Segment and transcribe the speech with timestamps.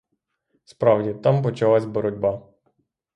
[0.65, 2.47] Справді, там почалась боротьба.